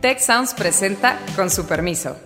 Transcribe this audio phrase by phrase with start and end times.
[0.00, 2.16] Tech Sounds presenta con su permiso.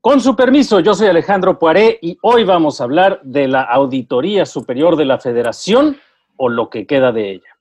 [0.00, 4.46] Con su permiso, yo soy Alejandro Poiré y hoy vamos a hablar de la Auditoría
[4.46, 5.98] Superior de la Federación
[6.36, 7.59] o lo que queda de ella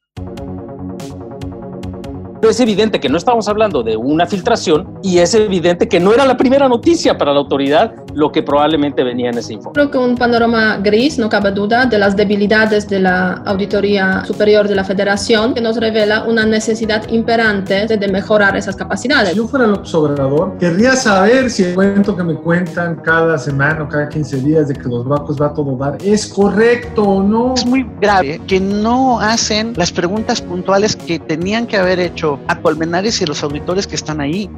[2.48, 6.26] es evidente que no estamos hablando de una filtración y es evidente que no era
[6.26, 9.74] la primera noticia para la autoridad lo que probablemente venía en ese informe.
[9.74, 14.68] Creo que un panorama gris, no cabe duda, de las debilidades de la Auditoría Superior
[14.68, 19.30] de la Federación, que nos revela una necesidad imperante de mejorar esas capacidades.
[19.30, 23.84] Si yo fuera el observador, querría saber si el cuento que me cuentan cada semana
[23.84, 27.24] o cada 15 días de que los bancos va a todo dar es correcto o
[27.24, 27.54] no.
[27.56, 32.62] Es muy grave que no hacen las preguntas puntuales que tenían que haber hecho a
[32.62, 34.50] Colmenares y los auditores que están ahí.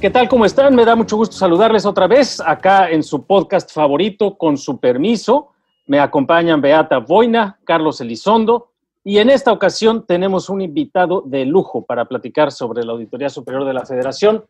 [0.00, 0.28] ¿Qué tal?
[0.28, 0.74] ¿Cómo están?
[0.74, 5.52] Me da mucho gusto saludarles otra vez acá en su podcast favorito, con su permiso.
[5.86, 8.70] Me acompañan Beata Boina, Carlos Elizondo,
[9.04, 13.64] y en esta ocasión tenemos un invitado de lujo para platicar sobre la Auditoría Superior
[13.64, 14.44] de la Federación,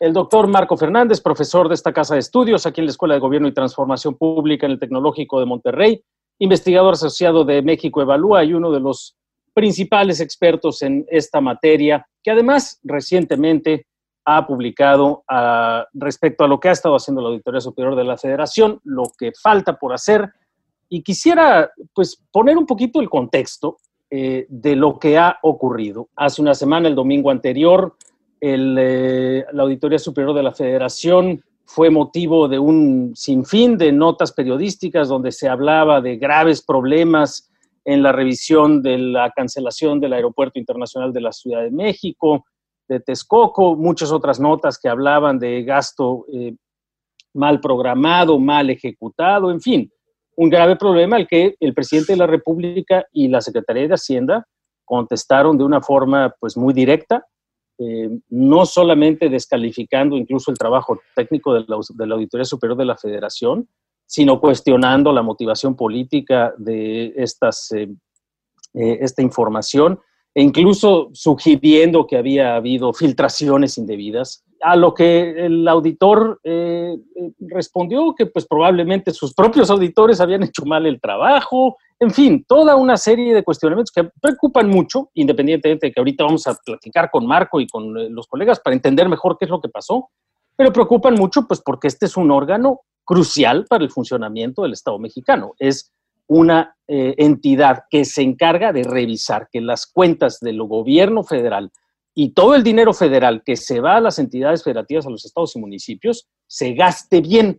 [0.00, 3.20] el doctor Marco Fernández, profesor de esta casa de estudios aquí en la Escuela de
[3.20, 6.02] Gobierno y Transformación Pública en el Tecnológico de Monterrey,
[6.38, 9.17] investigador asociado de México Evalúa y uno de los
[9.58, 13.88] principales expertos en esta materia, que además recientemente
[14.24, 18.16] ha publicado ah, respecto a lo que ha estado haciendo la Auditoría Superior de la
[18.16, 20.30] Federación, lo que falta por hacer.
[20.88, 23.78] Y quisiera pues poner un poquito el contexto
[24.08, 26.08] eh, de lo que ha ocurrido.
[26.14, 27.96] Hace una semana, el domingo anterior,
[28.40, 35.08] eh, la Auditoría Superior de la Federación fue motivo de un sinfín de notas periodísticas
[35.08, 37.50] donde se hablaba de graves problemas
[37.88, 42.44] en la revisión de la cancelación del Aeropuerto Internacional de la Ciudad de México,
[42.86, 46.54] de Texcoco, muchas otras notas que hablaban de gasto eh,
[47.32, 49.90] mal programado, mal ejecutado, en fin,
[50.36, 54.46] un grave problema al que el presidente de la República y la Secretaría de Hacienda
[54.84, 57.24] contestaron de una forma pues muy directa,
[57.78, 62.84] eh, no solamente descalificando incluso el trabajo técnico de la, de la Auditoría Superior de
[62.84, 63.66] la Federación,
[64.08, 67.90] sino cuestionando la motivación política de estas, eh,
[68.72, 70.00] eh, esta información
[70.34, 76.96] e incluso sugiriendo que había habido filtraciones indebidas, a lo que el auditor eh,
[77.38, 82.76] respondió que pues probablemente sus propios auditores habían hecho mal el trabajo, en fin, toda
[82.76, 87.26] una serie de cuestionamientos que preocupan mucho, independientemente de que ahorita vamos a platicar con
[87.26, 90.08] Marco y con los colegas para entender mejor qué es lo que pasó,
[90.56, 94.98] pero preocupan mucho pues porque este es un órgano crucial para el funcionamiento del Estado
[94.98, 95.54] mexicano.
[95.58, 95.94] Es
[96.26, 101.72] una eh, entidad que se encarga de revisar que las cuentas del gobierno federal
[102.14, 105.56] y todo el dinero federal que se va a las entidades federativas, a los estados
[105.56, 107.58] y municipios, se gaste bien.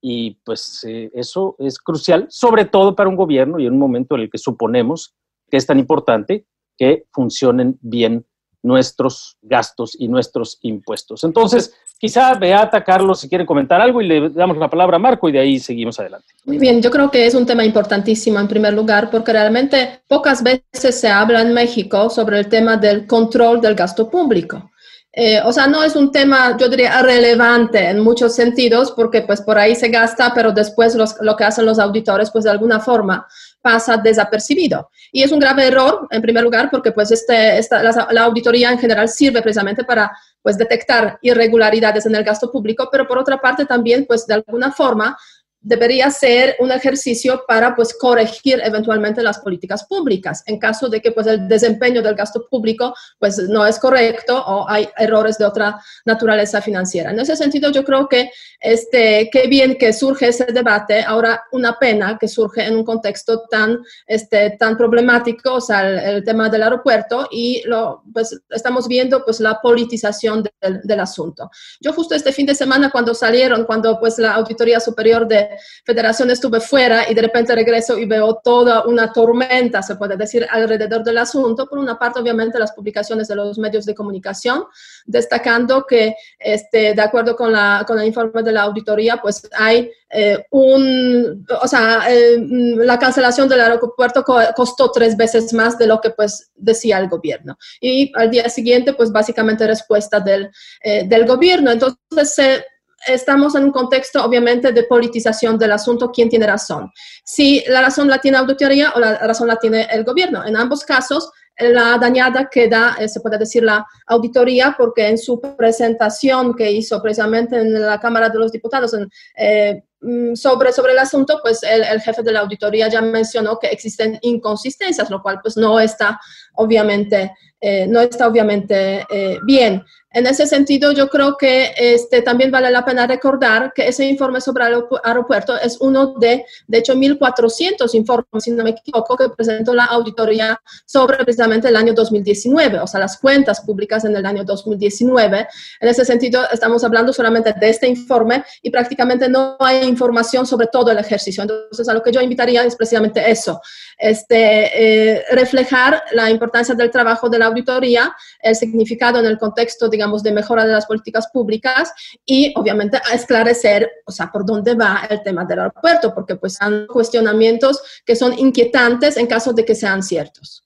[0.00, 4.14] Y pues eh, eso es crucial, sobre todo para un gobierno y en un momento
[4.14, 5.16] en el que suponemos
[5.50, 6.46] que es tan importante
[6.78, 8.24] que funcionen bien
[8.66, 11.22] nuestros gastos y nuestros impuestos.
[11.22, 15.28] Entonces, quizá Beata, Carlos, si quiere comentar algo y le damos la palabra a Marco
[15.28, 16.26] y de ahí seguimos adelante.
[16.44, 20.42] Muy bien, yo creo que es un tema importantísimo en primer lugar porque realmente pocas
[20.42, 24.70] veces se habla en México sobre el tema del control del gasto público.
[25.12, 29.40] Eh, o sea, no es un tema, yo diría, relevante en muchos sentidos, porque pues
[29.40, 33.26] por ahí se gasta, pero después lo que hacen los auditores, pues de alguna forma
[33.66, 34.90] pasa desapercibido.
[35.10, 38.78] Y es un grave error, en primer lugar, porque pues este, esta, la, auditoría en
[38.78, 43.64] general sirve precisamente para pues detectar irregularidades en el gasto público, pero por otra parte
[43.66, 45.18] también pues de alguna forma
[45.66, 51.10] debería ser un ejercicio para pues corregir eventualmente las políticas públicas en caso de que
[51.10, 55.80] pues el desempeño del gasto público pues no es correcto o hay errores de otra
[56.04, 57.10] naturaleza financiera.
[57.10, 61.76] En ese sentido yo creo que este qué bien que surge ese debate, ahora una
[61.80, 66.62] pena que surge en un contexto tan este tan problemático, o sea, el, tema del
[66.62, 71.50] aeropuerto y lo pues estamos viendo pues la politización del, del asunto.
[71.80, 76.30] Yo justo este fin de semana cuando salieron cuando pues la auditoría superior de federación
[76.30, 81.02] estuve fuera y de repente regreso y veo toda una tormenta, se puede decir, alrededor
[81.02, 81.66] del asunto.
[81.66, 84.64] Por una parte, obviamente, las publicaciones de los medios de comunicación,
[85.04, 89.90] destacando que, este, de acuerdo con, la, con el informe de la auditoría, pues hay
[90.08, 96.00] eh, un, o sea, eh, la cancelación del aeropuerto costó tres veces más de lo
[96.00, 97.58] que pues decía el gobierno.
[97.80, 100.50] Y al día siguiente, pues básicamente respuesta del,
[100.82, 101.70] eh, del gobierno.
[101.70, 102.64] Entonces, se
[103.06, 106.90] estamos en un contexto, obviamente, de politización del asunto, quién tiene razón.
[107.24, 110.44] Si la razón la tiene auditoría o la razón la tiene el gobierno.
[110.44, 115.40] En ambos casos, la dañada queda, eh, se puede decir, la auditoría, porque en su
[115.40, 118.94] presentación que hizo precisamente en la Cámara de los Diputados,
[119.36, 123.68] eh, mm, sobre, sobre el asunto, pues el, jefe de la auditoría ya mencionó que
[123.68, 126.20] existen inconsistencias, lo cual pues no está
[126.54, 129.06] obviamente, eh, no está obviamente
[129.44, 129.82] bien.
[130.16, 134.40] En ese sentido, yo creo que este, también vale la pena recordar que ese informe
[134.40, 139.28] sobre el aeropuerto es uno de, de hecho, 1.400 informes, si no me equivoco, que
[139.28, 144.24] presentó la auditoría sobre precisamente el año 2019, o sea, las cuentas públicas en el
[144.24, 145.48] año 2019.
[145.80, 150.68] En ese sentido, estamos hablando solamente de este informe y prácticamente no hay información sobre
[150.68, 151.42] todo el ejercicio.
[151.42, 153.60] Entonces, a lo que yo invitaría es precisamente eso,
[153.98, 159.88] este, eh, reflejar la importancia del trabajo de la auditoría, el significado en el contexto,
[159.88, 161.92] digamos, de mejora de las políticas públicas
[162.24, 166.60] y obviamente a esclarecer, o sea, por dónde va el tema del aeropuerto, porque pues
[166.60, 170.64] han cuestionamientos que son inquietantes en caso de que sean ciertos.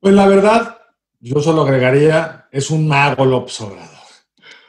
[0.00, 0.78] Pues la verdad,
[1.20, 3.94] yo solo agregaría, es un mago López Obrador.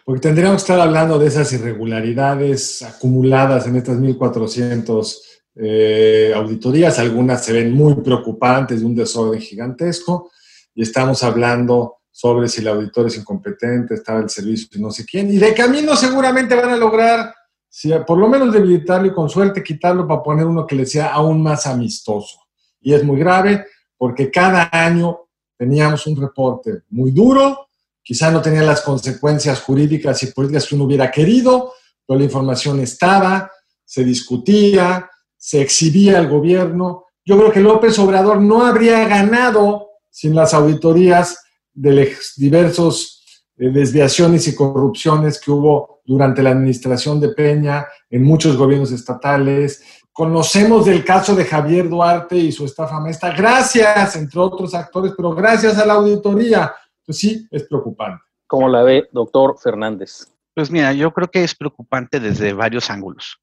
[0.05, 5.17] Porque tendríamos que estar hablando de esas irregularidades acumuladas en estas 1.400
[5.55, 6.99] eh, auditorías.
[6.99, 10.31] Algunas se ven muy preocupantes de un desorden gigantesco.
[10.73, 15.05] Y estamos hablando sobre si el auditor es incompetente, estaba el servicio y no sé
[15.05, 15.29] quién.
[15.31, 17.33] Y de camino seguramente van a lograr,
[17.69, 21.07] si, por lo menos debilitarlo y con suerte quitarlo para poner uno que le sea
[21.07, 22.39] aún más amistoso.
[22.79, 23.65] Y es muy grave
[23.97, 25.27] porque cada año
[25.57, 27.67] teníamos un reporte muy duro,
[28.01, 31.73] quizá no tenía las consecuencias jurídicas y políticas que uno hubiera querido,
[32.05, 33.51] pero la información estaba,
[33.83, 35.09] se discutía,
[35.45, 37.05] se exhibía al gobierno.
[37.23, 41.39] Yo creo que López Obrador no habría ganado sin las auditorías
[41.71, 43.23] de los diversos
[43.55, 49.83] eh, desviaciones y corrupciones que hubo durante la administración de Peña en muchos gobiernos estatales.
[50.11, 55.35] Conocemos del caso de Javier Duarte y su estafa maestra, gracias, entre otros actores, pero
[55.35, 56.73] gracias a la auditoría.
[57.05, 58.23] Pues sí, es preocupante.
[58.47, 60.25] ¿Cómo la ve, doctor Fernández?
[60.55, 63.37] Pues mira, yo creo que es preocupante desde varios ángulos.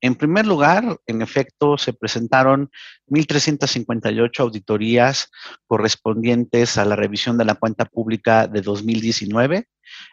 [0.00, 2.70] En primer lugar, en efecto, se presentaron
[3.08, 5.30] 1.358 auditorías
[5.66, 9.66] correspondientes a la revisión de la cuenta pública de 2019,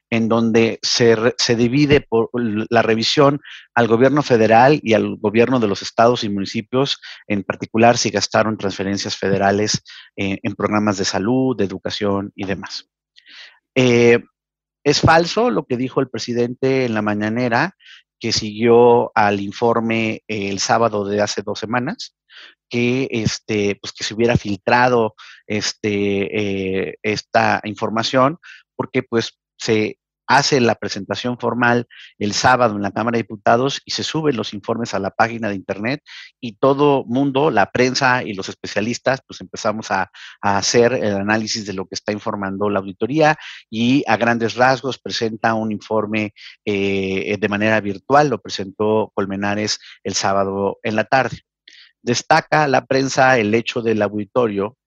[0.10, 3.40] en donde se, se, divide por la revisión
[3.76, 8.58] al gobierno federal y al gobierno de los estados y municipios, en particular si gastaron
[8.58, 9.84] transferencias federales
[10.18, 12.90] eh, en programas de salud, de educación y demás.
[13.76, 14.20] Eh,
[14.84, 17.76] es falso lo que dijo el presidente en la mañanera
[18.20, 22.16] que siguió al informe el sábado de hace dos semanas,
[22.70, 25.16] que, este, pues que se hubiera filtrado
[25.46, 28.40] este, eh, esta información,
[28.76, 31.88] porque pues se hace la presentación formal
[32.20, 35.50] el sábado en la Cámara de Diputados y se suben los informes a la página
[35.50, 36.04] de Internet
[36.40, 41.74] y todo mundo, la prensa y los especialistas, pues empezamos a, hacer el análisis de
[41.74, 43.38] lo que está informando la auditoría
[43.70, 46.34] y a grandes rasgos presenta un informe
[46.66, 51.42] eh, de manera virtual, lo presentó Colmenares el sábado en la tarde.
[52.02, 54.78] Destaca la prensa el hecho del auditorio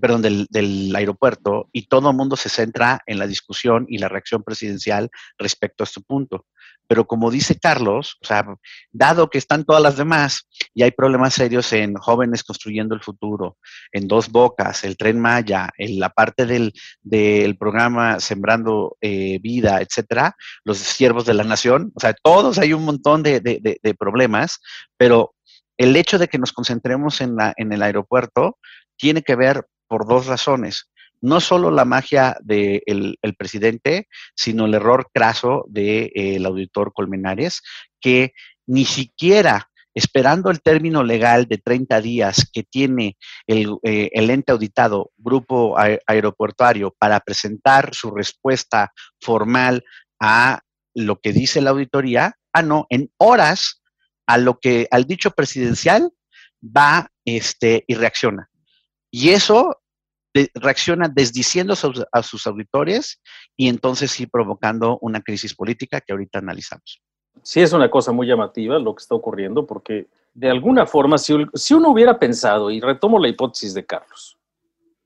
[0.00, 4.08] perdón, del, del, aeropuerto y todo el mundo se centra en la discusión y la
[4.08, 6.46] reacción presidencial respecto a este punto.
[6.88, 8.46] Pero como dice Carlos, o sea,
[8.92, 13.58] dado que están todas las demás y hay problemas serios en jóvenes construyendo el futuro,
[13.92, 19.80] en dos bocas, el tren Maya, en la parte del, del programa Sembrando eh, Vida,
[19.80, 23.94] etcétera, los siervos de la nación, o sea, todos hay un montón de, de, de
[23.94, 24.60] problemas,
[24.96, 25.34] pero
[25.78, 28.58] el hecho de que nos concentremos en, la, en el aeropuerto
[28.96, 30.90] tiene que ver por dos razones.
[31.20, 32.82] No solo la magia del
[33.22, 37.62] el presidente, sino el error craso del de, eh, auditor Colmenares,
[38.00, 38.32] que
[38.66, 44.52] ni siquiera esperando el término legal de 30 días que tiene el, eh, el ente
[44.52, 49.82] auditado, Grupo Aeroportuario, para presentar su respuesta formal
[50.20, 50.60] a
[50.94, 53.82] lo que dice la auditoría, ah, no, en horas
[54.26, 56.10] a lo que al dicho presidencial
[56.62, 58.50] va este, y reacciona.
[59.18, 59.80] Y eso
[60.52, 61.72] reacciona desdiciendo
[62.12, 63.18] a sus, auditores
[63.56, 67.00] y entonces sí provocando una crisis política que ahorita analizamos.
[67.42, 71.32] Sí, es una cosa muy llamativa lo que está ocurriendo, porque de alguna forma, si,
[71.32, 74.36] uno hubiera pensado, y retomo la hipótesis de Carlos,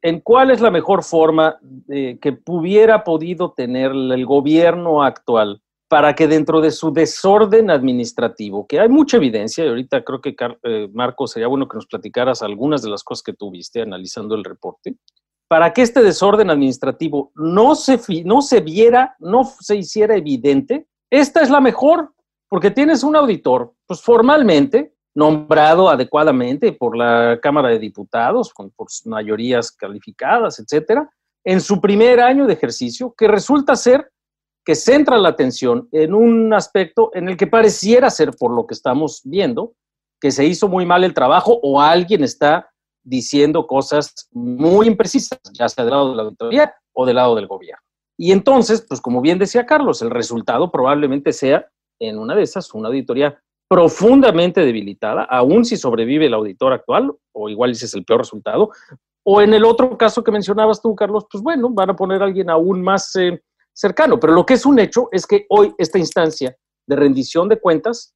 [0.02, 6.28] en cuál es la mejor forma que hubiera podido tener el gobierno actual para que
[6.28, 11.26] dentro de su desorden administrativo, que hay mucha evidencia, y ahorita creo que, eh, Marco,
[11.26, 14.94] sería bueno que nos platicaras algunas de las cosas que tú viste analizando el reporte,
[15.48, 21.42] para que este desorden administrativo no se, no se viera, no se hiciera evidente, esta
[21.42, 22.12] es la mejor,
[22.48, 28.86] porque tienes un auditor, pues formalmente, nombrado adecuadamente por la Cámara de Diputados, con, por
[29.06, 31.10] mayorías calificadas, etcétera,
[31.42, 34.08] en su primer año de ejercicio, que resulta ser
[34.70, 38.74] que centra la atención en un aspecto en el que pareciera ser, por lo que
[38.74, 39.74] estamos viendo,
[40.20, 42.70] que se hizo muy mal el trabajo o alguien está
[43.02, 47.48] diciendo cosas muy imprecisas, ya sea del lado de la auditoría o del lado del
[47.48, 47.82] gobierno.
[48.16, 51.66] Y entonces, pues como bien decía Carlos, el resultado probablemente sea,
[51.98, 57.48] en una de esas, una auditoría profundamente debilitada, aun si sobrevive el auditor actual, o
[57.48, 58.70] igual ese es el peor resultado,
[59.24, 62.26] o en el otro caso que mencionabas tú, Carlos, pues bueno, van a poner a
[62.26, 64.18] alguien aún más eh, cercano.
[64.20, 68.14] Pero lo que es un hecho es que hoy esta instancia de rendición de cuentas,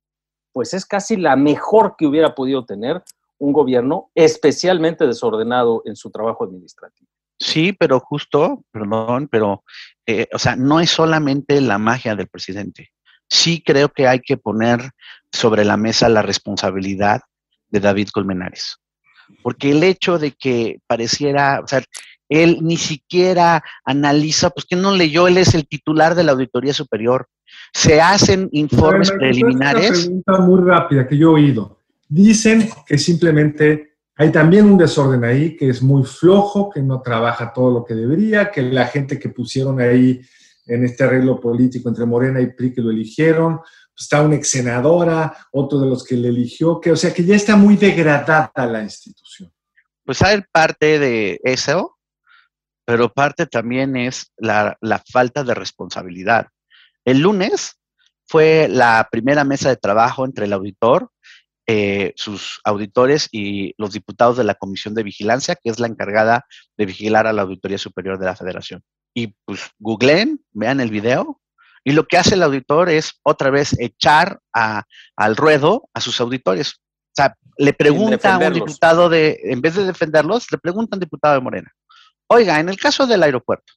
[0.53, 3.03] pues es casi la mejor que hubiera podido tener
[3.39, 7.09] un gobierno especialmente desordenado en su trabajo administrativo.
[7.39, 9.65] Sí, pero justo, perdón, pero,
[10.07, 12.91] eh, o sea, no es solamente la magia del presidente.
[13.29, 14.91] Sí creo que hay que poner
[15.33, 17.23] sobre la mesa la responsabilidad
[17.69, 18.77] de David Colmenares.
[19.43, 21.83] Porque el hecho de que pareciera, o sea,
[22.29, 26.73] él ni siquiera analiza, pues que no leyó, él es el titular de la Auditoría
[26.73, 27.29] Superior.
[27.73, 29.91] Se hacen informes preliminares.
[29.91, 31.79] Una pregunta muy rápida que yo he oído.
[32.09, 37.53] Dicen que simplemente hay también un desorden ahí, que es muy flojo, que no trabaja
[37.53, 40.21] todo lo que debería, que la gente que pusieron ahí
[40.67, 44.49] en este arreglo político entre Morena y PRI que lo eligieron, pues está una ex
[44.49, 48.67] senadora, otro de los que le eligió, que o sea que ya está muy degradada
[48.67, 49.53] la institución.
[50.05, 51.94] Pues hay parte de eso,
[52.85, 56.49] pero parte también es la, la falta de responsabilidad.
[57.05, 57.79] El lunes
[58.27, 61.11] fue la primera mesa de trabajo entre el auditor
[61.67, 66.45] eh, sus auditores y los diputados de la Comisión de Vigilancia, que es la encargada
[66.77, 68.83] de vigilar a la Auditoría Superior de la Federación.
[69.15, 71.41] Y pues googleen, vean el video,
[71.83, 76.75] y lo que hace el auditor es otra vez echar al ruedo a sus auditores.
[76.75, 80.97] O sea, le pregunta a un diputado de, en vez de defenderlos, le pregunta a
[80.97, 81.73] un diputado de Morena,
[82.29, 83.75] oiga, en el caso del aeropuerto,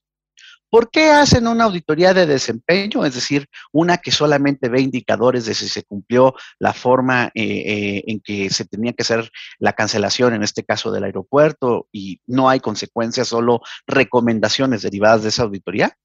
[0.69, 3.05] ¿Por qué hacen una auditoría de desempeño?
[3.05, 8.03] Es decir, una que solamente ve indicadores de si se cumplió la forma eh, eh,
[8.07, 12.49] en que se tenía que hacer la cancelación, en este caso del aeropuerto, y no
[12.49, 15.97] hay consecuencias, solo recomendaciones derivadas de esa auditoría.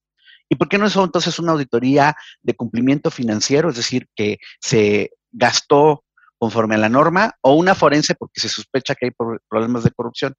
[0.49, 3.71] ¿Y por qué no es entonces una auditoría de cumplimiento financiero?
[3.71, 6.05] Es decir, que se gastó
[6.39, 9.13] conforme a la norma, o una forense porque se sospecha que hay
[9.49, 10.35] problemas de corrupción.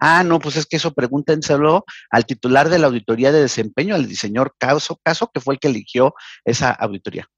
[0.00, 4.14] Ah, no, pues es que eso pregúntenselo al titular de la auditoría de desempeño, al
[4.14, 7.28] señor Caso, Caso, que fue el que eligió esa auditoría.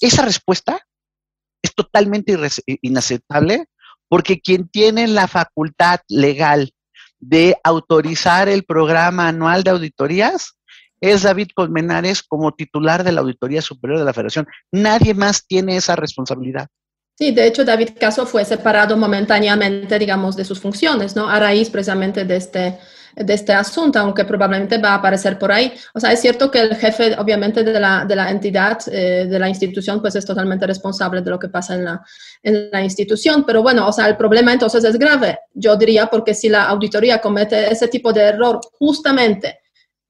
[0.00, 0.80] Esa respuesta
[1.62, 2.36] es totalmente
[2.82, 3.66] inaceptable
[4.08, 6.72] porque quien tiene la facultad legal
[7.18, 10.56] de autorizar el programa anual de auditorías
[11.00, 14.46] es David Colmenares como titular de la Auditoría Superior de la Federación.
[14.70, 16.68] Nadie más tiene esa responsabilidad.
[17.20, 21.28] Sí, de hecho, David Caso fue separado momentáneamente, digamos, de sus funciones, ¿no?
[21.28, 22.78] A raíz precisamente de este,
[23.14, 25.70] de este asunto, aunque probablemente va a aparecer por ahí.
[25.92, 29.38] O sea, es cierto que el jefe, obviamente, de la, de la entidad, eh, de
[29.38, 32.02] la institución, pues es totalmente responsable de lo que pasa en la,
[32.42, 33.44] en la institución.
[33.46, 37.20] Pero bueno, o sea, el problema entonces es grave, yo diría, porque si la auditoría
[37.20, 39.58] comete ese tipo de error justamente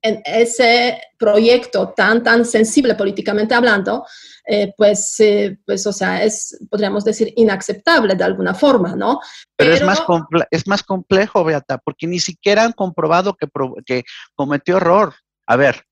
[0.02, 4.04] en ese proyecto tan, tan sensible políticamente hablando,
[4.47, 9.21] eh, pues, eh, pues, o sea, es, podríamos decir, inaceptable de alguna forma, ¿no?
[9.57, 10.02] Pero, es, más
[10.50, 13.47] es más complejo, Beata, porque ni siquiera han comprobado que,
[13.85, 14.04] que
[14.35, 15.14] cometió error.
[15.47, 15.85] A ver,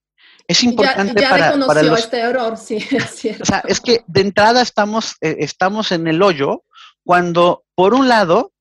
[0.48, 3.42] es importante ya, para, reconoció este error, sí, es cierto.
[3.42, 6.64] O sea, es que de entrada estamos, eh, estamos en el hoyo
[7.04, 8.52] cuando, por un lado,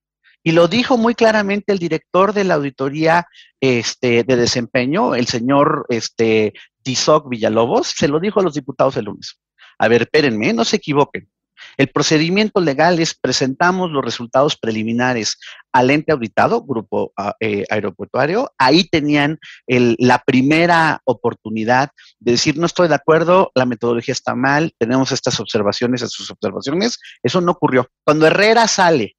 [0.47, 3.27] y lo dijo muy claramente el director de la auditoría
[3.59, 9.03] este, de desempeño, el señor este, Tizoc Villalobos, se lo dijo a los diputados el
[9.03, 9.41] lunes.
[9.77, 11.27] A ver, espérenme, no se equivoquen.
[11.75, 15.37] El procedimiento legal es presentamos los resultados preliminares
[15.73, 18.49] al ente auditado, grupo ah, eh, aeroportuario.
[18.57, 21.89] Ahí tenían la primera oportunidad
[22.19, 26.99] de decir, no estoy de acuerdo, la metodología está mal, tenemos estas observaciones, sus observaciones.
[27.21, 27.89] Eso no ocurrió.
[28.05, 29.16] Cuando Herrera sale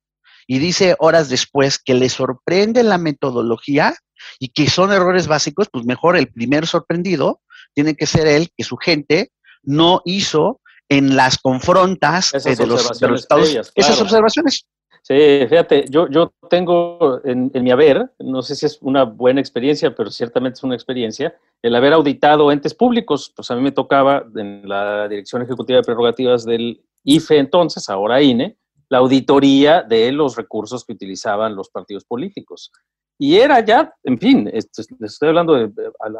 [0.50, 3.94] y dice horas después que le sorprende la metodología
[4.40, 7.42] y que son errores básicos, pues mejor el primer sorprendido
[7.74, 9.30] tiene que ser él, que su gente
[9.62, 13.72] no hizo en las confrontas de, los, estados.
[13.74, 14.66] Esas observaciones.
[15.02, 19.94] Sí, fíjate, yo, yo tengo en, mi haber, no sé si es una buena experiencia,
[19.94, 23.32] pero ciertamente es una experiencia, el haber auditado entes públicos.
[23.36, 28.22] Pues a mí me tocaba en la Dirección Ejecutiva de Prerrogativas del IFE entonces, ahora
[28.22, 28.56] INE,
[28.88, 32.72] la auditoría de los recursos que utilizaban los partidos políticos.
[33.20, 35.54] Y era ya, en fin, estoy hablando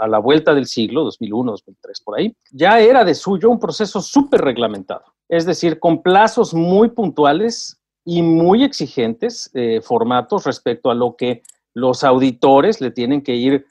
[0.00, 4.02] a, la vuelta del siglo, 2001, 2003, por ahí, ya era de suyo un proceso
[4.02, 5.04] súper reglamentado.
[5.28, 11.42] Es decir, con plazos muy puntuales y muy exigentes, eh, formatos respecto a lo que
[11.72, 13.66] los auditores le tienen que ir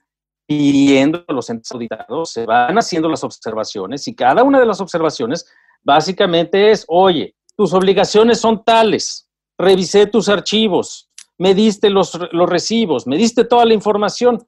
[0.48, 5.46] pidiendo los entes auditados, se van haciendo las observaciones y cada una de las observaciones
[5.84, 13.08] básicamente es, oye, tus obligaciones son tales, revisé tus archivos, me diste los, los recibos,
[13.08, 14.48] me diste toda la información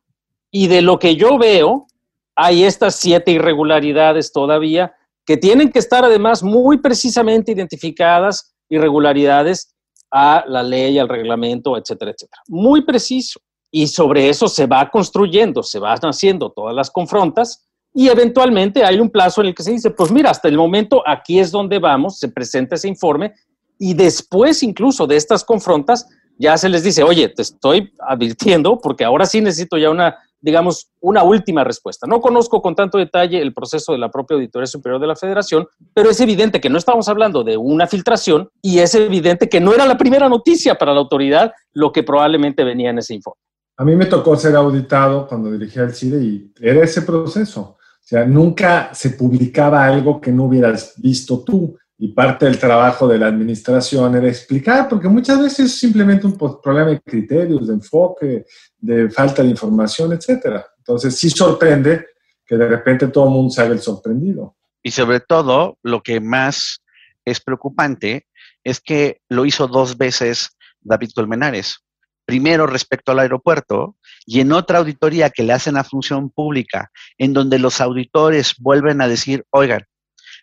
[0.52, 1.88] y de lo que yo veo,
[2.36, 4.94] hay estas siete irregularidades todavía
[5.26, 9.76] que tienen que estar además muy precisamente identificadas, irregularidades
[10.12, 12.42] a la ley, al reglamento, etcétera, etcétera.
[12.48, 13.40] Muy preciso.
[13.72, 19.00] Y sobre eso se va construyendo, se van haciendo todas las confrontas y eventualmente hay
[19.00, 21.80] un plazo en el que se dice, pues mira, hasta el momento aquí es donde
[21.80, 23.34] vamos, se presenta ese informe
[23.78, 29.04] y después incluso de estas confrontas ya se les dice, oye, te estoy advirtiendo porque
[29.04, 32.08] ahora sí necesito ya una, digamos, una última respuesta.
[32.08, 35.68] No conozco con tanto detalle el proceso de la propia Auditoría Superior de la Federación,
[35.94, 39.74] pero es evidente que no estamos hablando de una filtración y es evidente que no
[39.74, 43.42] era la primera noticia para la autoridad lo que probablemente venía en ese informe.
[43.76, 47.79] A mí me tocó ser auditado cuando dirigía el CIDE y era ese proceso.
[48.10, 51.78] Sea, nunca se publicaba algo que no hubieras visto tú.
[51.96, 56.36] Y parte del trabajo de la administración era explicar, porque muchas veces es simplemente un
[56.36, 58.46] problema de criterios, de enfoque,
[58.80, 60.66] de falta de información, etcétera.
[60.80, 62.08] Entonces sí sorprende
[62.44, 64.56] que de repente todo el mundo se haga el sorprendido.
[64.82, 66.82] Y sobre todo, lo que más
[67.26, 68.26] es preocupante
[68.64, 71.84] es que lo hizo dos veces David Colmenares
[72.30, 77.34] primero respecto al aeropuerto y en otra auditoría que le hacen a función pública, en
[77.34, 79.86] donde los auditores vuelven a decir, oigan,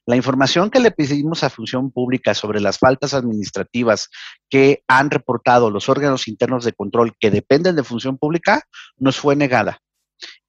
[0.05, 4.09] la información que le pedimos a función pública sobre las faltas administrativas
[4.51, 8.65] que han reportado los órganos internos de control que dependen de función pública
[8.97, 9.79] nos fue negada.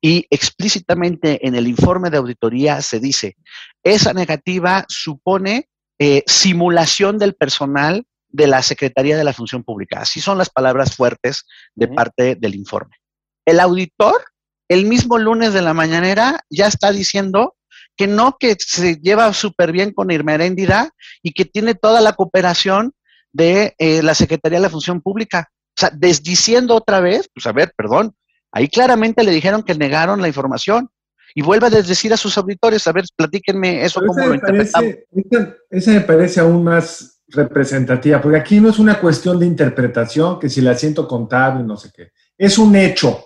[0.01, 3.35] Y explícitamente en el informe de auditoría se dice,
[3.83, 8.05] esa negativa supone eh, simulación del personal
[8.37, 10.01] de la Secretaría de la Función Pública.
[10.01, 12.95] Así son las palabras fuertes de parte del informe.
[13.45, 14.23] El auditor,
[14.69, 17.55] el mismo lunes de la mañanera, ya está diciendo
[17.95, 20.91] que no, que se lleva súper bien con Irmeréndida
[21.23, 22.93] y que tiene toda la cooperación
[23.33, 25.49] de eh, la Secretaría de la Función Pública.
[25.49, 28.13] O sea, desdiciendo otra vez, pues a ver, perdón,
[28.51, 30.89] ahí claramente le dijeron que negaron la información
[31.33, 34.93] y vuelve a desdecir a sus auditores, a ver, platíquenme eso como lo interpretamos.
[35.71, 40.49] Esa me parece aún más representativa, porque aquí no es una cuestión de interpretación, que
[40.49, 42.11] si el asiento contable, no sé qué.
[42.37, 43.25] Es un hecho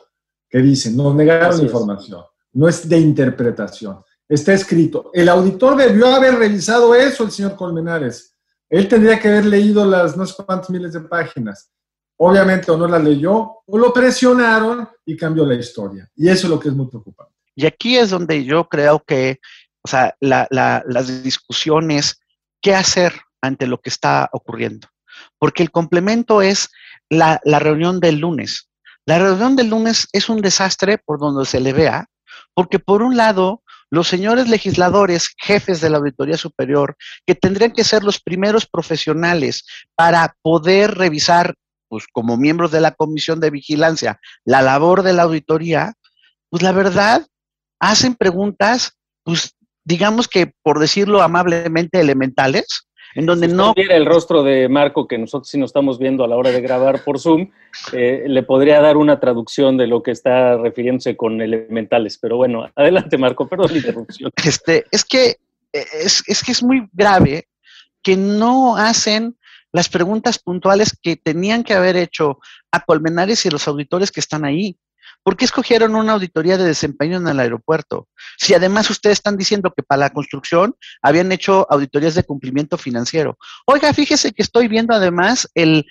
[0.49, 4.03] que dicen, nos negaron información, no es de interpretación.
[4.27, 5.11] Está escrito.
[5.13, 8.35] El auditor debió haber revisado eso, el señor Colmenares.
[8.69, 11.69] Él tendría que haber leído las no sé cuántas miles de páginas.
[12.17, 16.09] Obviamente o no las leyó, o lo presionaron y cambió la historia.
[16.15, 17.33] Y eso es lo que es muy preocupante.
[17.55, 19.39] Y aquí es donde yo creo que,
[19.81, 22.21] o sea, las discusiones,
[22.61, 23.13] ¿qué hacer?
[23.41, 24.87] Ante lo que está ocurriendo.
[25.39, 26.69] Porque el complemento es
[27.09, 28.69] la, reunión del lunes.
[29.05, 32.07] La reunión del lunes es un desastre por donde se le vea,
[32.53, 37.83] porque por un lado, los señores legisladores, jefes de la Auditoría Superior, que tendrían que
[37.83, 41.55] ser los primeros profesionales para poder revisar,
[41.89, 45.93] pues como miembros de la Comisión de Vigilancia, la labor de la auditoría,
[46.49, 47.27] pues la verdad,
[47.79, 53.73] hacen preguntas, pues digamos que por decirlo amablemente, elementales, en donde no...
[53.75, 56.61] Si el rostro de Marco, que nosotros sí nos estamos viendo a la hora de
[56.61, 57.49] grabar por Zoom,
[57.93, 62.17] eh, le podría dar una traducción de lo que está refiriéndose con elementales.
[62.17, 64.31] Pero bueno, adelante Marco, perdón la interrupción.
[64.43, 65.37] Este, es, que,
[65.71, 67.47] es, es que es muy grave
[68.01, 69.35] que no hacen
[69.71, 72.39] las preguntas puntuales que tenían que haber hecho
[72.71, 74.77] a Colmenares y a los auditores que están ahí.
[75.23, 78.07] ¿Por qué escogieron una auditoría de desempeño en el aeropuerto?
[78.37, 83.37] Si además ustedes están diciendo que para la construcción habían hecho auditorías de cumplimiento financiero.
[83.67, 85.85] Oiga, fíjese que estoy viendo además el,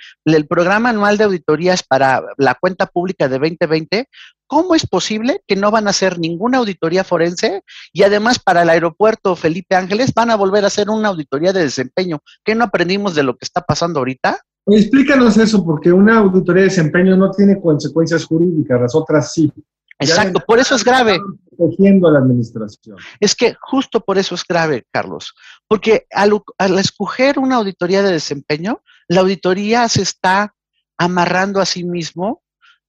[0.49, 4.09] programa anual de auditorías para la cuenta pública de 2020.
[4.49, 7.63] ¿Cómo es posible que no van a hacer ninguna auditoría forense
[7.93, 11.63] y además para el aeropuerto Felipe Ángeles van a volver a hacer una auditoría de
[11.63, 12.21] desempeño?
[12.45, 14.41] ¿Qué no aprendimos de lo que está pasando ahorita?
[14.67, 19.53] Explícanos eso, porque una auditoría de desempeño no tiene consecuencias jurídicas, las otras sí.
[19.99, 21.19] Exacto, por eso es grave.
[21.57, 22.97] Protegiendo a la administración.
[23.21, 25.35] Es que justo por eso es grave, Carlos,
[25.69, 26.41] porque al,
[26.79, 30.55] escoger una auditoría de desempeño, la auditoría se está
[30.97, 32.43] amarrando a sí mismo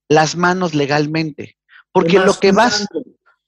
[0.07, 1.57] las manos legalmente,
[1.91, 2.85] porque lo que vas,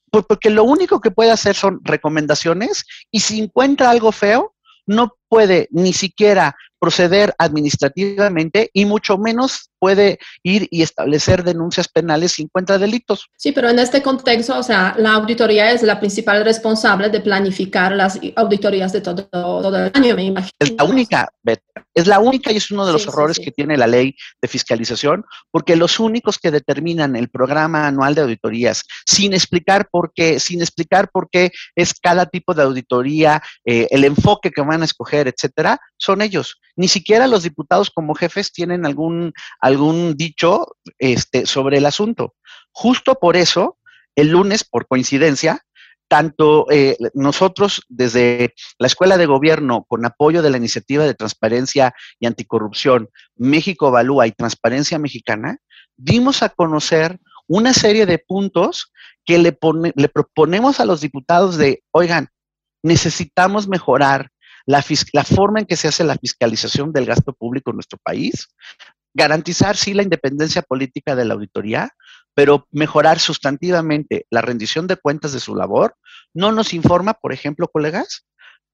[0.09, 4.55] porque lo único que puede hacer son recomendaciones y si encuentra algo feo,
[4.85, 12.33] no puede ni siquiera proceder administrativamente y mucho menos puede ir y establecer denuncias penales
[12.33, 13.29] si encuentra delitos.
[13.37, 17.93] Sí, pero en este contexto, o sea, la auditoría es la principal responsable de planificar
[17.93, 20.51] las auditorías de todo, el año, me imagino.
[20.59, 21.29] Es la única,
[21.93, 25.23] es la única y es uno de los errores que tiene la ley de fiscalización,
[25.51, 30.61] porque los únicos que determinan el programa anual de auditorías, sin explicar por qué, sin
[30.61, 35.22] explicar por qué es cada tipo de auditoría, eh, el enfoque que van a escoger,
[35.27, 36.59] etcétera, son ellos.
[36.75, 42.35] Ni siquiera los diputados como jefes tienen algún, algún dicho este, sobre el asunto.
[42.71, 43.77] Justo por eso,
[44.15, 45.63] el lunes, por coincidencia,
[46.07, 51.95] tanto eh, nosotros desde la Escuela de Gobierno, con apoyo de la Iniciativa de Transparencia
[52.19, 55.57] y Anticorrupción, México Evalúa y Transparencia Mexicana,
[55.97, 58.91] dimos a conocer una serie de puntos
[59.25, 59.57] que le,
[59.95, 62.29] le proponemos a los diputados de, oigan,
[62.83, 64.29] necesitamos mejorar
[64.65, 68.47] la, la forma en que se hace la fiscalización del gasto público en nuestro país,
[69.13, 71.91] garantizar sí la independencia política de la auditoría,
[72.33, 75.95] pero mejorar sustantivamente la rendición de cuentas de su labor,
[76.33, 78.25] no nos informa, por ejemplo, colegas,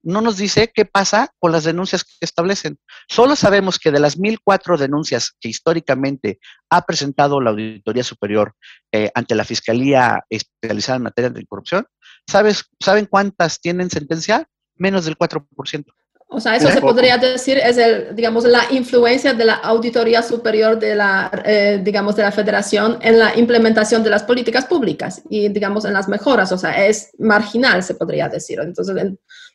[0.01, 2.79] no nos dice qué pasa con las denuncias que establecen.
[3.09, 8.55] Solo sabemos que de las 1.004 denuncias que históricamente ha presentado la Auditoría Superior
[8.93, 11.85] eh, ante la Fiscalía especializada en materia de corrupción,
[12.27, 14.47] ¿sabes, ¿saben cuántas tienen sentencia?
[14.79, 15.85] Menos del 4%.
[16.31, 20.77] O sea, eso se podría decir es el, digamos, la influencia de la auditoría superior
[20.77, 25.49] de la, eh, digamos, de la federación en la implementación de las políticas públicas y,
[25.49, 26.51] digamos, en las mejoras.
[26.51, 28.59] O sea, es marginal, se podría decir.
[28.61, 28.95] Entonces,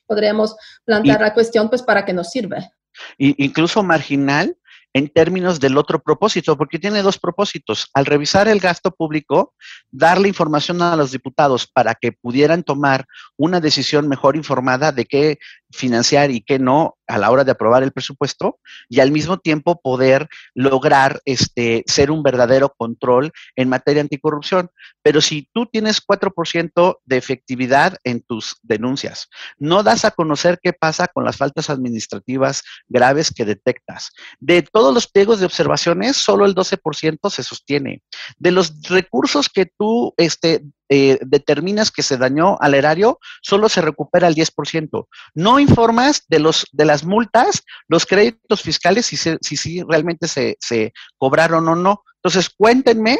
[0.04, 2.68] podríamos plantear la cuestión, pues, ¿para qué nos sirve?
[3.18, 4.56] incluso marginal
[4.94, 7.90] en términos del otro propósito, porque tiene dos propósitos.
[7.94, 9.52] Al revisar el gasto público,
[9.90, 13.04] darle información a los diputados para que pudieran tomar
[13.36, 15.38] una decisión mejor informada de qué
[15.74, 18.58] financiar y qué no a la hora de aprobar el presupuesto
[18.88, 24.70] y al mismo tiempo poder lograr este, ser un verdadero control en materia anticorrupción.
[25.02, 30.72] Pero si tú tienes 4% de efectividad en tus denuncias, no das a conocer qué
[30.72, 34.10] pasa con las faltas administrativas graves que detectas.
[34.40, 38.02] De todos los pliegos de observaciones, solo el 12% se sostiene.
[38.38, 40.64] De los recursos que tú este,
[40.96, 45.08] eh, determinas que se dañó al erario, solo se recupera el 10%.
[45.34, 51.66] No informas de, los, de las multas, los créditos fiscales, si, si, realmente se, cobraron
[51.66, 52.04] o no.
[52.22, 53.18] Entonces, cuéntenme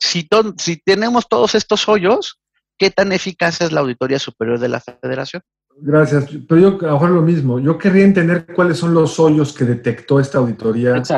[0.00, 2.40] si, si tenemos todos estos hoyos,
[2.76, 5.42] ¿qué tan eficaz es la Auditoría Superior de la Federación?
[5.76, 7.60] Gracias, pero yo ahora lo mismo.
[7.60, 11.16] Yo querría entender cuáles son los hoyos que detectó esta auditoría de esta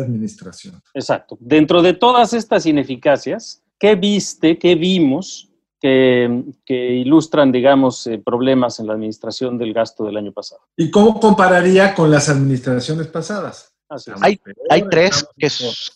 [0.00, 0.80] administración.
[0.94, 1.36] Exacto.
[1.40, 8.86] Dentro de todas estas ineficacias, ¿qué viste, qué vimos que, ilustran, digamos, eh, problemas en
[8.86, 10.62] la administración del gasto del año pasado?
[10.74, 13.76] ¿Y cómo compararía con las administraciones pasadas?
[14.22, 15.48] Hay, hay tres que,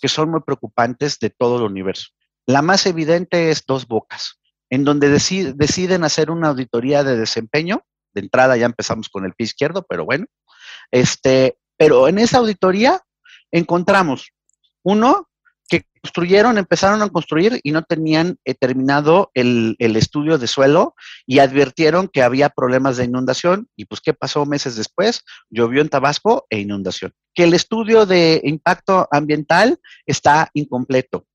[0.02, 2.08] que son muy preocupantes de todo el universo.
[2.44, 7.84] La más evidente es Dos Bocas, en donde deciden hacer una auditoría de desempeño.
[8.12, 10.26] De entrada ya empezamos con el pie izquierdo, pero bueno.
[10.90, 13.00] Este, pero en esa auditoría
[13.50, 14.28] encontramos,
[14.82, 15.27] uno, que
[15.98, 20.94] construyeron, empezaron a construir y no tenían eh, terminado el, estudio de suelo
[21.26, 23.68] y advirtieron que había problemas de inundación.
[23.76, 25.24] Y pues, ¿qué pasó meses después?
[25.50, 27.12] Llovió en Tabasco e inundación.
[27.34, 31.26] Que el estudio de impacto ambiental está incompleto.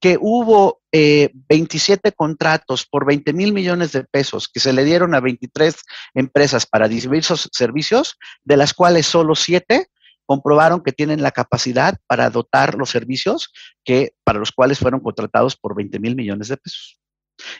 [0.00, 5.14] Que hubo 27 eh, contratos por 20 mil millones de pesos que se le dieron
[5.14, 5.74] a 23
[6.14, 9.88] empresas para diversos servicios, de las cuales solo 7
[10.32, 13.52] comprobaron que tienen la capacidad para dotar los servicios
[13.84, 16.98] que, para los cuales fueron contratados por 20 mil millones de pesos.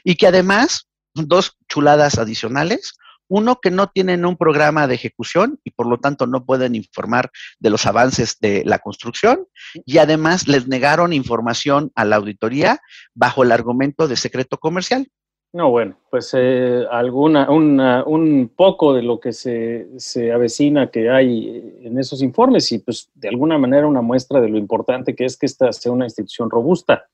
[0.03, 2.95] Y que además, dos chuladas adicionales,
[3.27, 7.29] uno, que no tienen un programa de ejecución y por lo tanto no pueden informar
[7.59, 9.45] de los avances de la construcción
[9.85, 12.79] y además les negaron información a la auditoría
[13.13, 15.07] bajo el argumento de secreto comercial.
[15.55, 21.77] No, bueno, pues eh, alguna, un poco de lo que se, se, avecina que hay
[21.83, 25.37] en esos informes y pues de alguna manera una muestra de lo importante que es
[25.37, 27.05] que esta sea una institución robusta.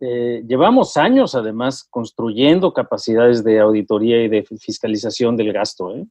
[0.00, 5.96] Eh, llevamos años además construyendo capacidades de auditoría y de fiscalización del gasto.
[5.96, 6.04] ¿eh?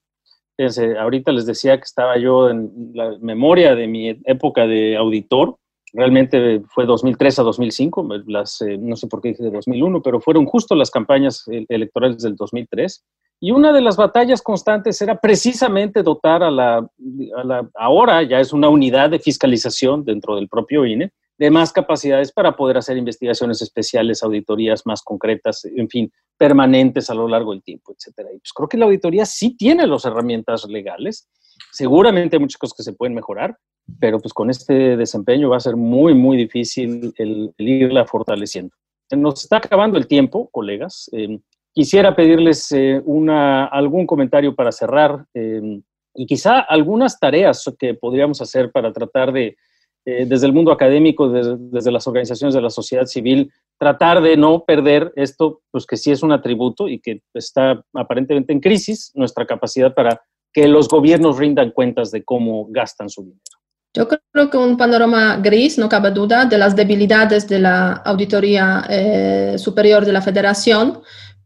[0.98, 5.58] ahorita les decía que estaba yo en la memoria de mi época de auditor
[5.94, 10.22] realmente fue 2003 a 2005, las, eh, no sé por qué dije de 2001, pero
[10.22, 13.04] fueron justo las campañas electorales del 2003.
[13.40, 18.40] Y una de las batallas constantes era precisamente dotar a la, a la, ahora ya
[18.40, 22.98] es una unidad de fiscalización dentro del propio INE, de más capacidades para poder hacer
[22.98, 28.30] investigaciones especiales, auditorías más concretas, en fin, permanentes a lo largo del tiempo, etcétera.
[28.32, 31.28] Y pues creo que la auditoría sí tiene las herramientas legales
[31.72, 33.58] Seguramente hay muchas cosas que se pueden mejorar,
[34.00, 38.76] pero pues con este desempeño va a ser muy, muy difícil el, irla fortaleciendo.
[39.16, 41.10] Nos está acabando el tiempo, colegas.
[41.12, 41.40] Eh,
[41.74, 45.82] quisiera pedirles eh, una, algún comentario para cerrar eh,
[46.16, 49.56] y quizá algunas tareas que podríamos hacer para tratar de,
[50.04, 55.14] desde el mundo académico, desde, las organizaciones de la sociedad civil, tratar de no perder
[55.16, 59.94] esto, pues que sí es un atributo y que está aparentemente en crisis, nuestra capacidad
[59.94, 63.61] para que los gobiernos rindan cuentas de cómo gastan su dinero.
[63.94, 68.86] Yo creo que un panorama gris, no cabe duda, de las debilidades de la Auditoría
[68.90, 71.02] eh, Superior de la Federación,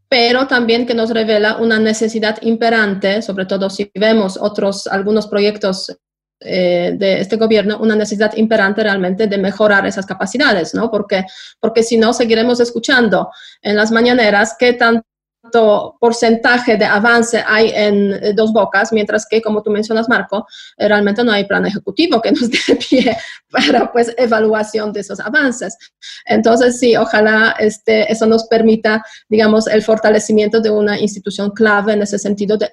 [0.08, 5.96] pero también que nos revela una necesidad imperante, sobre todo si vemos otros, algunos proyectos
[6.38, 10.90] eh, de este gobierno, una necesidad imperante realmente de mejorar esas capacidades, ¿no?
[10.90, 11.24] Porque,
[11.58, 13.30] porque si no, seguiremos escuchando
[13.62, 15.02] en las mañaneras qué tan
[16.00, 20.88] porcentaje de avance hay en eh, dos bocas, mientras que, como tú mencionas, Marco, eh,
[20.88, 23.16] realmente no hay plan ejecutivo que nos dé pie
[23.50, 25.76] para pues evaluación de esos avances.
[26.24, 32.02] Entonces, sí, ojalá este, eso nos permita, digamos, el fortalecimiento de una institución clave en
[32.02, 32.70] ese sentido de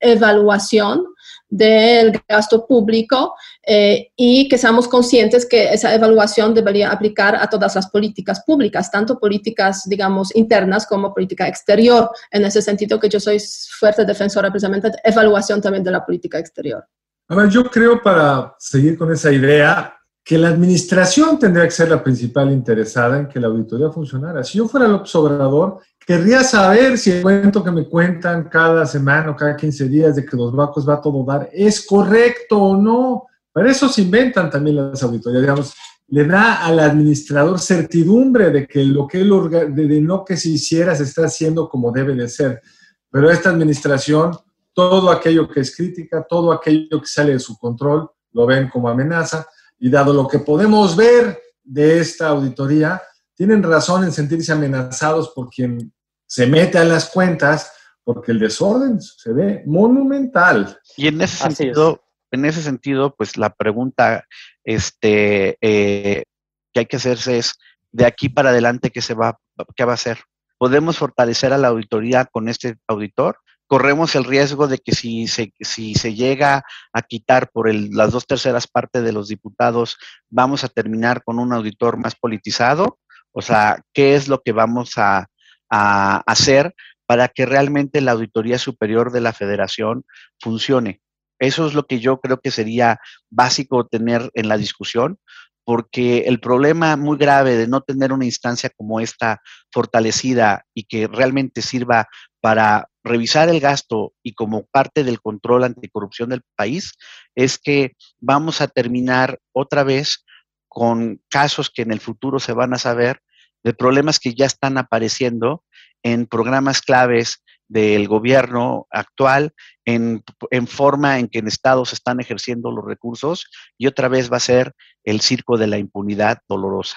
[0.00, 1.04] evaluación
[1.48, 3.34] del gasto público
[3.66, 8.90] eh, y que seamos conscientes que esa evaluación debería aplicar a todas las políticas públicas,
[8.90, 12.10] tanto políticas, digamos, internas como política exterior.
[12.30, 13.38] En ese sentido que yo soy
[13.78, 16.84] fuerte defensora precisamente de evaluación también de la política exterior.
[17.28, 21.88] A ver, yo creo para seguir con esa idea que la administración tendría que ser
[21.88, 24.42] la principal interesada en que la auditoría funcionara.
[24.42, 29.32] Si yo fuera el observador, Querría saber si el cuento que me cuentan cada semana
[29.32, 32.80] o cada 15 días de que los bancos va a todo dar es correcto o
[32.80, 33.24] no.
[33.52, 35.74] Para eso se inventan también las auditorías, digamos.
[36.06, 41.02] Le da al administrador certidumbre de que lo que, de lo que se hiciera se
[41.02, 42.62] está haciendo como debe de ser.
[43.10, 44.30] Pero esta administración,
[44.72, 48.88] todo aquello que es crítica, todo aquello que sale de su control, lo ven como
[48.88, 49.44] amenaza.
[49.76, 53.02] Y dado lo que podemos ver de esta auditoría,
[53.34, 55.92] tienen razón en sentirse amenazados por quien
[56.26, 57.72] se mete a las cuentas
[58.04, 60.78] porque el desorden se ve monumental.
[60.96, 64.24] Y en ese sentido, en ese sentido, pues la pregunta
[64.64, 66.24] este, eh,
[66.72, 67.54] que hay que hacerse es,
[67.90, 69.38] de aquí para adelante, ¿qué, se va,
[69.74, 70.18] ¿qué va a hacer?
[70.58, 73.38] ¿Podemos fortalecer a la auditoría con este auditor?
[73.66, 78.12] corremos el riesgo de que si se, si se llega a quitar por el, las
[78.12, 79.98] dos terceras partes de los diputados,
[80.30, 82.98] vamos a terminar con un auditor más politizado.
[83.32, 85.26] O sea, ¿qué es lo que vamos a,
[85.70, 86.74] a hacer
[87.06, 90.04] para que realmente la Auditoría Superior de la Federación
[90.40, 91.00] funcione.
[91.38, 92.98] Eso es lo que yo creo que sería
[93.30, 95.18] básico tener en la discusión,
[95.64, 101.08] porque el problema muy grave de no tener una instancia como esta fortalecida y que
[101.08, 102.08] realmente sirva
[102.40, 106.92] para revisar el gasto y como parte del control anticorrupción del país
[107.34, 110.24] es que vamos a terminar otra vez
[110.68, 113.20] con casos que en el futuro se van a saber
[113.66, 115.64] de problemas que ya están apareciendo
[116.04, 120.22] en programas claves del gobierno actual, en,
[120.68, 124.72] forma en que en estados están ejerciendo los recursos y otra vez va a ser
[125.02, 126.96] el circo de la impunidad dolorosa.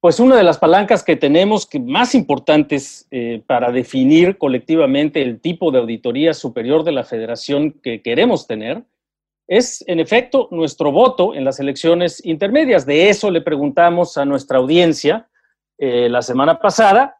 [0.00, 5.40] Pues una de las palancas que tenemos que más importantes eh, para definir colectivamente el
[5.40, 8.82] tipo de auditoría superior de la federación que queremos tener
[9.46, 12.86] es, en efecto, nuestro voto en las elecciones intermedias.
[12.86, 15.28] De eso le preguntamos a nuestra audiencia
[15.78, 17.16] eh, la semana pasada,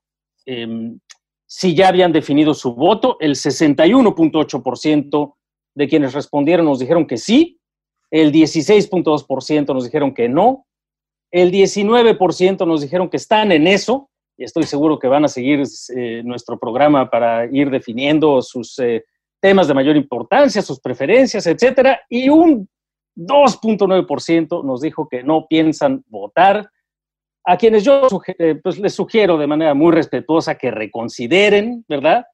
[0.47, 0.99] em,
[1.47, 5.37] si ya habían definido su voto, el 61.8%
[5.75, 7.59] de quienes respondieron nos dijeron que sí,
[8.11, 10.67] el 16.2% nos dijeron que no,
[11.31, 15.63] el 19% nos dijeron que están en eso, y estoy seguro que van a seguir
[15.97, 19.05] eh, nuestro programa para ir definiendo sus eh,
[19.41, 22.69] temas de mayor importancia, sus preferencias, etcétera, y un
[23.17, 26.71] 2.9% nos dijo que no piensan votar
[27.45, 32.25] a quienes yo eh, pues, les sugiero de manera muy respetuosa que reconsideren, ¿verdad?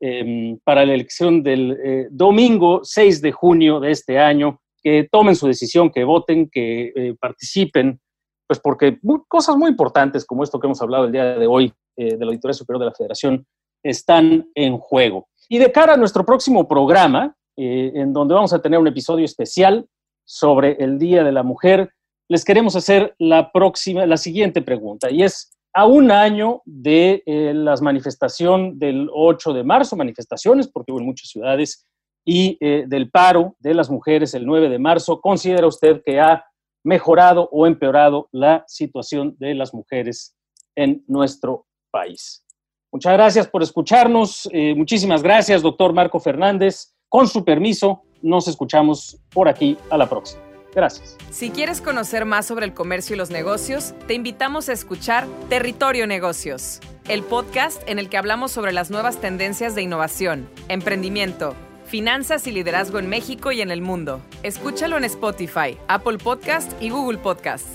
[0.00, 5.36] Em, para la elección del eh, domingo 6 de junio de este año, que tomen
[5.36, 8.00] su decisión, que voten, que eh, participen,
[8.46, 12.16] pues porque cosas muy importantes como esto que hemos hablado el día de hoy de
[12.18, 13.46] la Auditoría Superior de la Federación
[13.82, 15.28] están en juego.
[15.48, 19.88] Y de cara a nuestro próximo programa, en donde vamos a tener un episodio especial
[20.24, 21.90] sobre el Día de la Mujer,
[22.28, 27.52] les queremos hacer la próxima, la siguiente pregunta, y es, a un año de eh,
[27.54, 31.86] las manifestaciones del 8 de marzo, manifestaciones, porque hubo en muchas ciudades,
[32.24, 36.44] y eh, del paro de las mujeres el 9 de marzo, ¿considera usted que ha
[36.82, 40.34] mejorado o empeorado la situación de las mujeres
[40.74, 42.42] en nuestro país?
[42.90, 44.48] Muchas gracias por escucharnos.
[44.52, 46.94] Eh, muchísimas gracias, doctor Marco Fernández.
[47.08, 50.45] Con su permiso, nos escuchamos por aquí a la próxima.
[50.76, 51.16] Gracias.
[51.30, 56.06] Si quieres conocer más sobre el comercio y los negocios, te invitamos a escuchar Territorio
[56.06, 61.54] Negocios, el podcast en el que hablamos sobre las nuevas tendencias de innovación, emprendimiento,
[61.86, 64.20] finanzas y liderazgo en México y en el mundo.
[64.42, 67.66] Escúchalo en Spotify, Apple Podcast y Google Podcast.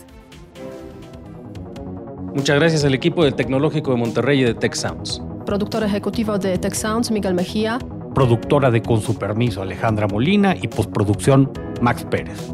[2.36, 5.24] Muchas gracias al equipo del Tecnológico de Monterrey y de Tech Sounds.
[5.48, 7.80] Productor ejecutivo de Tech Sounds, Miguel Mejía.
[8.14, 10.56] Productora de Con su permiso, Alejandra Molina.
[10.56, 12.54] Y postproducción, Max Pérez.